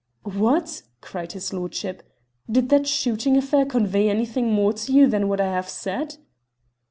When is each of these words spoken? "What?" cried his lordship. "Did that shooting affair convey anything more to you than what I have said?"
"What?" 0.35 0.81
cried 0.99 1.33
his 1.33 1.53
lordship. 1.53 2.01
"Did 2.49 2.69
that 2.69 2.87
shooting 2.87 3.37
affair 3.37 3.67
convey 3.67 4.09
anything 4.09 4.51
more 4.51 4.73
to 4.73 4.91
you 4.91 5.05
than 5.05 5.27
what 5.27 5.39
I 5.39 5.51
have 5.53 5.69
said?" 5.69 6.17